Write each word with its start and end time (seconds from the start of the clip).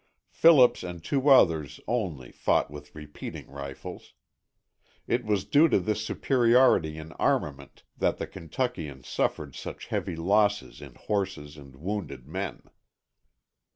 Phillips 0.31 0.81
and 0.81 1.03
two 1.03 1.29
others, 1.29 1.79
only, 1.87 2.31
fought 2.31 2.71
with 2.71 2.95
repeating 2.95 3.47
rifles. 3.51 4.13
It 5.05 5.23
was 5.25 5.45
due 5.45 5.67
to 5.69 5.77
this 5.77 6.03
superiority 6.03 6.97
in 6.97 7.11
armament 7.21 7.83
that 7.97 8.17
the 8.17 8.25
Kentuckians 8.25 9.07
suffered 9.07 9.53
such 9.55 9.89
heavy 9.93 10.15
losses 10.15 10.81
in 10.81 10.95
horses 10.95 11.55
and 11.55 11.75
wounded 11.75 12.25
men. 12.27 12.63